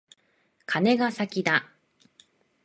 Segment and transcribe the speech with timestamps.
[0.65, 1.69] カネが先だ。